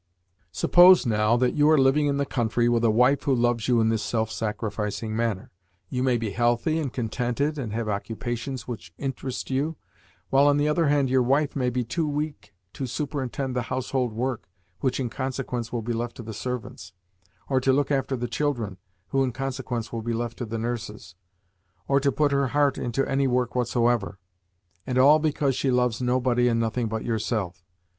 Suppose, 0.51 1.05
now, 1.05 1.37
that 1.37 1.53
you 1.53 1.69
are 1.69 1.77
living 1.77 2.07
in 2.07 2.17
the 2.17 2.25
country 2.25 2.67
with 2.67 2.83
a 2.83 2.89
wife 2.89 3.21
who 3.25 3.35
loves 3.35 3.67
you 3.67 3.79
in 3.79 3.89
this 3.89 4.01
self 4.01 4.31
sacrificing 4.31 5.15
manner. 5.15 5.51
You 5.89 6.01
may 6.01 6.17
be 6.17 6.31
healthy 6.31 6.79
and 6.79 6.91
contented, 6.91 7.59
and 7.59 7.71
have 7.73 7.87
occupations 7.87 8.67
which 8.67 8.91
interest 8.97 9.51
you, 9.51 9.75
while, 10.31 10.47
on 10.47 10.57
the 10.57 10.67
other 10.67 10.87
hand, 10.87 11.11
your 11.11 11.21
wife 11.21 11.55
may 11.55 11.69
be 11.69 11.83
too 11.83 12.07
weak 12.07 12.51
to 12.73 12.87
superintend 12.87 13.55
the 13.55 13.61
household 13.69 14.11
work 14.11 14.49
(which, 14.79 14.99
in 14.99 15.07
consequence, 15.11 15.71
will 15.71 15.83
be 15.83 15.93
left 15.93 16.15
to 16.15 16.23
the 16.23 16.33
servants), 16.33 16.93
or 17.47 17.61
to 17.61 17.71
look 17.71 17.91
after 17.91 18.15
the 18.17 18.27
children 18.27 18.77
(who, 19.09 19.21
in 19.23 19.31
consequence, 19.31 19.93
will 19.93 20.01
be 20.01 20.13
left 20.13 20.35
to 20.39 20.47
the 20.47 20.57
nurses), 20.57 21.13
or 21.87 21.99
to 21.99 22.11
put 22.11 22.31
her 22.31 22.47
heart 22.47 22.79
into 22.79 23.05
any 23.07 23.27
work 23.27 23.53
whatsoever: 23.53 24.17
and 24.87 24.97
all 24.97 25.19
because 25.19 25.55
she 25.55 25.69
loves 25.69 26.01
nobody 26.01 26.47
and 26.47 26.59
nothing 26.59 26.87
but 26.87 27.05
yourself. 27.05 27.63